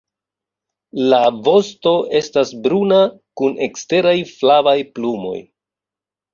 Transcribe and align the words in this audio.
La 1.13 1.19
vosto 1.47 1.93
estas 2.21 2.55
bruna 2.65 2.99
kun 3.43 3.55
eksteraj 3.69 4.17
flavaj 4.35 4.77
plumoj. 4.99 5.39